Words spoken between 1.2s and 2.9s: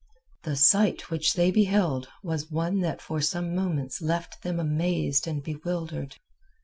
they beheld was one